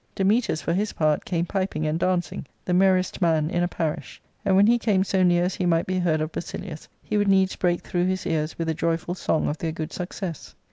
[0.15, 4.55] Dametas for his part came piping and dancing, the merriest man in a parish; and
[4.55, 7.55] when he came so near as he might be heard of Basilius, he would needs
[7.55, 10.55] break through his ears with a joyful song of their good success.